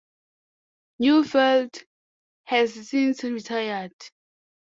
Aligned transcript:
Neufeld 0.99 1.77
has 2.45 2.89
since 2.89 3.23
retired. 3.23 3.93